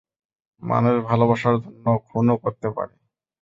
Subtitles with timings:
[0.63, 2.93] মানুষ ভালোবাসার জন্য খুনও করতে পারে!